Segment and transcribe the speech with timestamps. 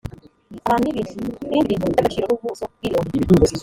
[0.67, 2.79] abantu n ibintu ibindi bintu by agaciro n ubuso bw
[3.17, 3.57] ibirombe